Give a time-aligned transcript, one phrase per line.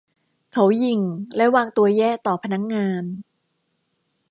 [0.53, 0.99] เขาหยิ่ง
[1.35, 3.03] และวางตัวแย่ต่อพนักงาน